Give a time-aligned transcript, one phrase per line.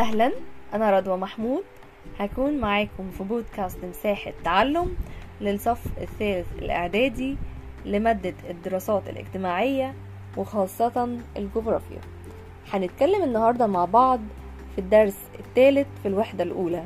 [0.00, 0.32] أهلا
[0.74, 1.62] أنا رضوى محمود.
[2.18, 4.96] هكون معاكم في بودكاست مساحة تعلم
[5.40, 7.36] للصف الثالث الإعدادي
[7.84, 9.94] لمادة الدراسات الاجتماعية
[10.36, 12.00] وخاصة الجغرافيا.
[12.72, 14.20] هنتكلم النهاردة مع بعض
[14.74, 16.84] في الدرس الثالث في الوحدة الأولى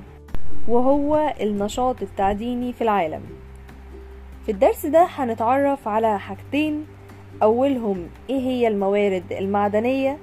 [0.69, 3.23] وهو النشاط التعديني في العالم.
[4.47, 6.87] في الدرس ده هنتعرف على حاجتين
[7.43, 10.19] أولهم إيه هي الموارد المعدنية؟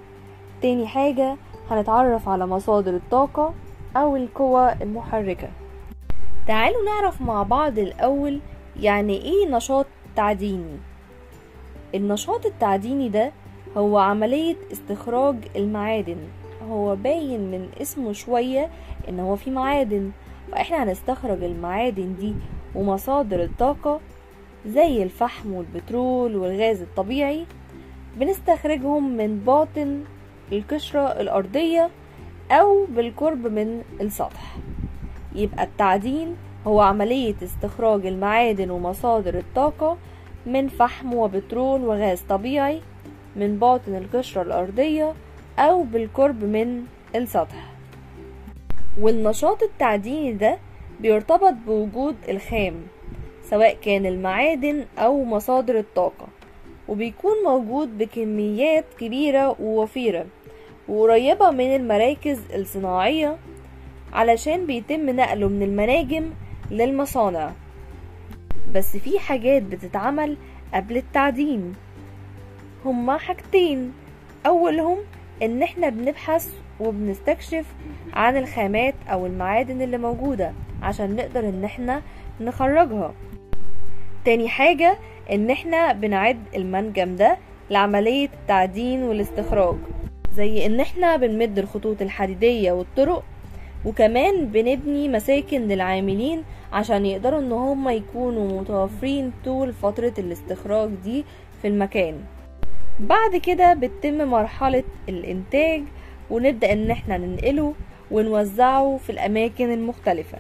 [0.61, 1.37] تاني حاجة
[1.69, 3.53] هنتعرف على مصادر الطاقة
[3.95, 5.49] أو القوى المحركة.
[6.47, 8.39] تعالوا نعرف مع بعض الأول
[8.79, 9.85] يعني إيه نشاط
[10.15, 10.77] تعديني.
[11.95, 13.31] النشاط التعديني ده
[13.77, 16.17] هو عملية استخراج المعادن.
[16.69, 18.69] هو باين من اسمه شوية
[19.09, 20.11] إن هو في معادن.
[20.51, 22.33] فإحنا هنستخرج المعادن دي
[22.75, 23.99] ومصادر الطاقة
[24.65, 27.45] زي الفحم والبترول والغاز الطبيعي
[28.17, 30.03] بنستخرجهم من باطن
[30.51, 31.89] القشرة الأرضية
[32.51, 34.57] أو بالقرب من السطح.
[35.35, 36.35] يبقى التعدين
[36.67, 39.97] هو عملية استخراج المعادن ومصادر الطاقة
[40.45, 42.81] من فحم وبترول وغاز طبيعي
[43.35, 45.13] من باطن القشرة الأرضية
[45.59, 46.83] أو بالقرب من
[47.15, 47.71] السطح.
[49.01, 50.57] والنشاط التعديني ده
[50.99, 52.73] بيرتبط بوجود الخام
[53.43, 56.27] سواء كان المعادن أو مصادر الطاقة
[56.87, 60.25] وبيكون موجود بكميات كبيرة ووفيرة.
[60.87, 63.37] وقريبة من المراكز الصناعية
[64.13, 66.29] علشان بيتم نقله من المناجم
[66.71, 67.51] للمصانع.
[68.75, 70.37] بس في حاجات بتتعمل
[70.73, 71.73] قبل التعدين.
[72.85, 73.93] هما حاجتين.
[74.45, 74.97] أولهم
[75.43, 77.65] إن إحنا بنبحث وبنستكشف
[78.13, 80.53] عن الخامات أو المعادن اللي موجودة
[80.83, 82.01] عشان نقدر إن إحنا
[82.41, 83.13] نخرجها.
[84.25, 84.97] تاني حاجة
[85.31, 87.37] إن إحنا بنعد المنجم ده
[87.69, 89.75] لعملية التعدين والاستخراج.
[90.35, 93.23] زي إن إحنا بنمد الخطوط الحديدية والطرق
[93.85, 101.25] وكمان بنبني مساكن للعاملين عشان يقدروا إن هم يكونوا متوفرين طول فترة الاستخراج دي
[101.61, 102.15] في المكان.
[102.99, 105.83] بعد كده بتتم مرحلة الإنتاج
[106.29, 107.73] ونبدأ إن إحنا ننقله
[108.11, 110.37] ونوزعه في الأماكن المختلفة.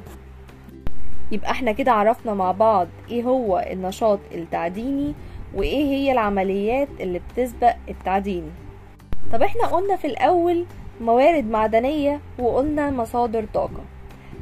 [1.31, 5.13] يبقى إحنا كده عرفنا مع بعض إيه هو النشاط التعديني
[5.55, 8.43] وإيه هي العمليات اللي بتسبق التعدين.
[9.33, 10.65] طب إحنا قلنا في الأول
[11.01, 13.83] موارد معدنية وقلنا مصادر طاقة.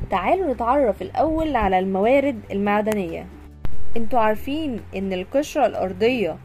[0.10, 3.26] تعالوا نتعرف الأول على الموارد المعدنية.
[3.98, 6.38] أنتوا عارفين إن القشرة الأرضية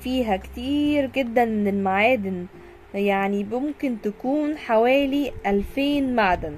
[0.00, 2.46] فيها كتير جدا من المعادن
[2.94, 6.54] يعني ممكن تكون حوالي ألفين معدن.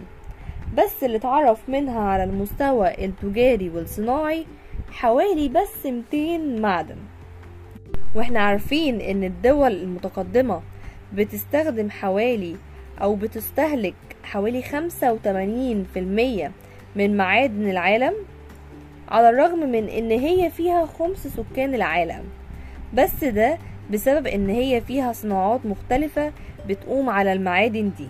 [0.76, 4.46] بس اللي اتعرف منها على المستوى التجاري والصناعي
[4.90, 6.96] حوالي بس 200 معدن.
[8.14, 10.60] وإحنا عارفين إن الدول المتقدمة
[11.14, 12.56] بتستخدم حوالي
[13.02, 16.52] أو بتستهلك حوالي خمسة وتمانين في المية
[16.96, 18.14] من معادن العالم
[19.08, 22.24] على الرغم من إن هي فيها خمس سكان العالم.
[22.94, 23.58] بس ده
[23.90, 26.32] بسبب إن هي فيها صناعات مختلفة
[26.68, 28.08] بتقوم على المعادن دي.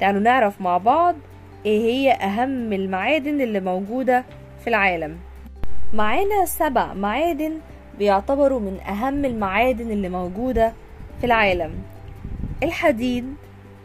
[0.00, 1.14] تعالوا نعرف مع بعض
[1.66, 4.24] إيه هي أهم المعادن اللي موجودة
[4.60, 5.16] في العالم.
[5.92, 7.52] معانا سبع معادن
[7.98, 10.72] بيعتبروا من أهم المعادن اللي موجودة
[11.20, 11.82] في العالم.
[12.62, 13.34] الحديد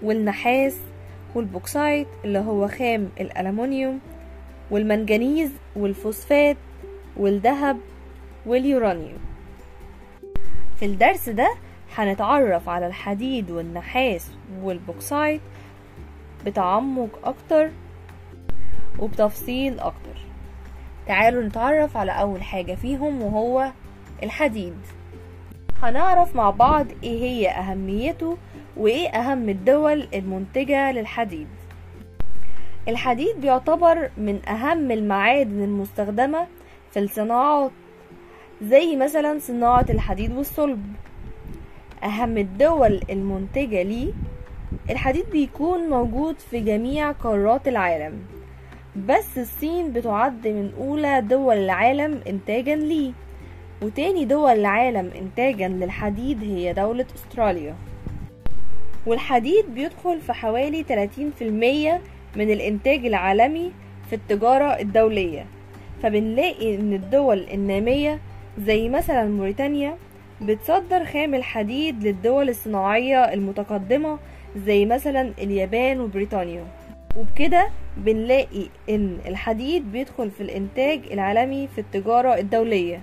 [0.02, 0.78] والنحاس
[1.36, 4.00] والبوكسايت اللي هو خام الألمنيوم
[4.72, 6.58] والمنجنيز والفوسفات
[7.18, 7.78] والذهب
[8.46, 9.20] واليورانيوم.
[10.80, 11.56] في الدرس ده
[11.96, 15.42] هنتعرف على الحديد والنحاس والبوكسايت
[16.46, 17.70] بتعمق أكتر
[19.00, 20.18] وبتفصيل أكتر.
[21.08, 23.72] تعالوا نتعرف على أول حاجة فيهم وهو
[24.24, 24.78] الحديد.
[25.84, 28.38] هنعرف مع بعض إيه هي أهميته
[28.78, 31.48] وإيه أهم الدول المنتجة للحديد.
[32.88, 36.48] الحديد بيعتبر من أهم المعادن المستخدمة
[36.92, 37.72] في الصناعات
[38.62, 40.84] زي مثلا صناعة الحديد والصلب.
[42.04, 44.14] أهم الدول المنتجة ليه
[44.90, 48.20] الحديد بيكون موجود في جميع قارات العالم
[49.08, 53.12] بس الصين بتعد من أولى دول العالم انتاجا ليه.
[53.84, 57.76] وتاني دول العالم انتاجا للحديد هي دولة أستراليا.
[59.06, 62.02] والحديد بيدخل في حوالي 30%
[62.36, 63.72] من الإنتاج العالمي
[64.10, 65.46] في التجارة الدولية.
[66.04, 68.20] فبنلاقي إن الدول النامية
[68.60, 69.98] زي مثلا موريتانيا
[70.42, 74.20] بتصدر خام الحديد للدول الصناعية المتقدمة
[74.66, 76.66] زي مثلا اليابان وبريطانيا.
[77.18, 83.02] وبكده بنلاقي إن الحديد بيدخل في الإنتاج العالمي في التجارة الدولية.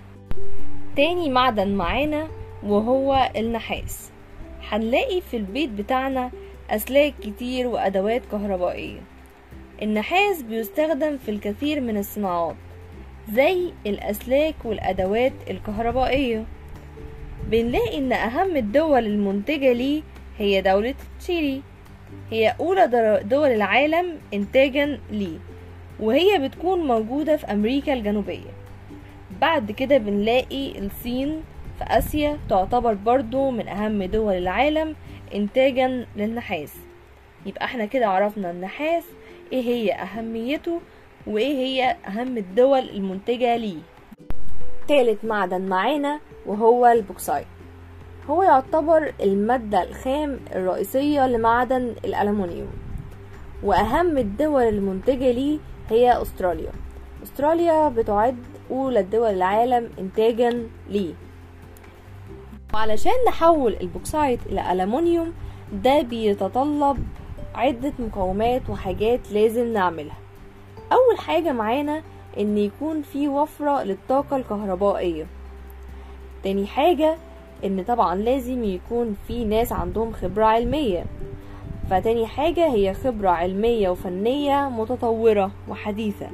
[0.96, 2.28] تاني معدن معانا
[2.62, 4.10] وهو النحاس.
[4.68, 6.30] هنلاقي في البيت بتاعنا
[6.70, 9.00] أسلاك كتير وأدوات كهربائية.
[9.82, 12.56] النحاس بيستخدم في الكثير من الصناعات
[13.32, 16.44] زي الأسلاك والأدوات الكهربائية.
[17.50, 20.02] بنلاقي إن أهم الدول المنتجة ليه
[20.38, 21.62] هي دولة تشيلي.
[22.30, 25.38] هي أولى دول العالم إنتاجا ليه
[26.00, 28.50] وهي بتكون موجودة في أمريكا الجنوبية.
[29.40, 31.42] بعد كده بنلاقي الصين
[31.78, 34.96] في آسيا تعتبر برضو من أهم دول العالم
[35.34, 36.74] إنتاجا للنحاس.
[37.46, 39.04] يبقى إحنا كده عرفنا النحاس
[39.52, 40.80] إيه هي أهميته
[41.26, 43.78] وإيه هي أهم الدول المنتجة ليه.
[44.88, 47.46] تالت معدن معانا وهو البوكسايت
[48.30, 52.72] هو يعتبر المادة الخام الرئيسية لمعدن الألمنيوم
[53.62, 55.58] وأهم الدول المنتجة ليه
[55.90, 56.72] هي أستراليا.
[57.22, 58.36] أستراليا بتعد
[58.70, 61.14] أولى دول العالم إنتاجا ليه.
[62.74, 65.32] وعلشان نحول البوكسايت إلى ألمنيوم
[65.72, 66.98] ده بيتطلب
[67.54, 70.16] عدة مقومات وحاجات لازم نعملها.
[70.92, 72.02] أول حاجة معانا
[72.38, 75.26] إن يكون في وفرة للطاقة الكهربائية.
[76.42, 77.16] تاني حاجة
[77.64, 81.04] إن طبعا لازم يكون في ناس عندهم خبرة علمية.
[81.90, 86.30] فتاني حاجة هي خبرة علمية وفنية متطورة وحديثة.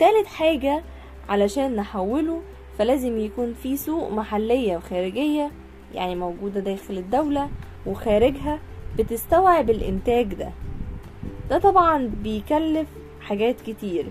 [0.00, 0.82] تالت حاجة
[1.28, 2.42] علشان نحوله
[2.78, 5.50] فلازم يكون في سوق محلية وخارجية
[5.94, 7.48] يعني موجودة داخل الدولة
[7.86, 8.58] وخارجها
[8.98, 10.50] بتستوعب الإنتاج ده.
[11.50, 12.88] ده طبعا بيكلف
[13.20, 14.06] حاجات كتير.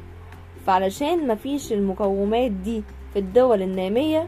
[0.66, 2.84] فعلشان مفيش المقومات دي
[3.14, 4.28] في الدول النامية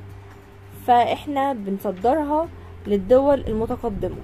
[0.87, 2.47] فإحنا بنصدرها
[2.87, 4.21] للدول المتقدمة.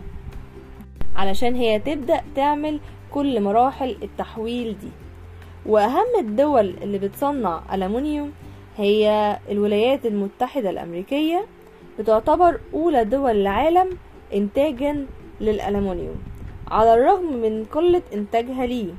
[1.16, 2.80] علشان هي تبدأ تعمل
[3.12, 5.07] كل مراحل التحويل دي.
[5.66, 8.32] وأهم الدول اللي بتصنع ألمنيوم
[8.78, 11.46] هي الولايات المتحدة الأمريكية
[12.00, 13.90] بتعتبر أولى دول العالم
[14.34, 15.06] إنتاجا
[15.42, 16.16] للألمنيوم
[16.68, 18.94] على الرغم من قلة إنتاجها ليه.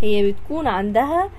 [0.00, 1.30] هي بتكون عندها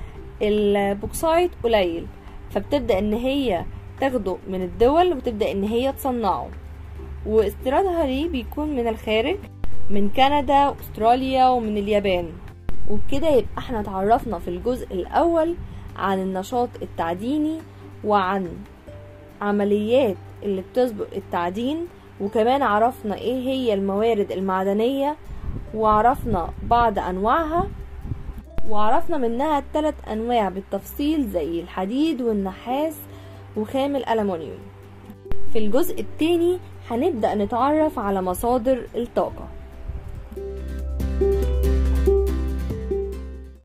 [0.42, 2.08] البوكسايت قليل
[2.50, 3.66] فبتبدأ إن هي
[4.00, 6.50] تاخده من الدول وتبدأ إن هي تصنعه.
[7.26, 9.38] واستيرادها ليه بيكون من الخارج
[9.90, 12.30] من كندا واستراليا ومن اليابان.
[12.90, 15.56] وبكده يبقى إحنا اتعرفنا في الجزء الأول
[15.98, 17.58] عن النشاط التعديني
[18.04, 18.48] وعن
[19.42, 21.88] عمليات اللي بتسبق التعدين
[22.22, 25.16] وكمان عرفنا إيه هي الموارد المعدنية
[25.76, 27.68] وعرفنا بعض أنواعها
[28.70, 32.96] وعرفنا منها ثلاث أنواع بالتفصيل زي الحديد والنحاس
[33.58, 34.60] وخام الألمنيوم
[35.54, 36.58] في الجزء التاني
[36.90, 39.48] هنبدأ نتعرف على مصادر الطاقة.